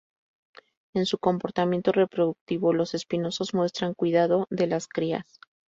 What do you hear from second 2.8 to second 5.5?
espinosos muestran cuidado de las crías.